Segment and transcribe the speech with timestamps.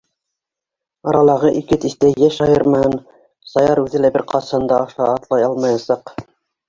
[1.11, 2.97] Аралағы ике тиҫтә йәш айырмаһын
[3.53, 6.15] Саяр үҙе лә бер ҡасан да аша атлай алмаясаҡ.